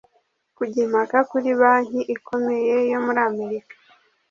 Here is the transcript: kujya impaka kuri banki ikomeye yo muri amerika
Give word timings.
kujya 0.57 0.79
impaka 0.87 1.17
kuri 1.29 1.49
banki 1.61 1.99
ikomeye 2.15 2.75
yo 2.91 2.99
muri 3.05 3.19
amerika 3.29 3.75